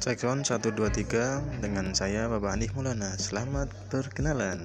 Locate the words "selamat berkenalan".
3.20-4.64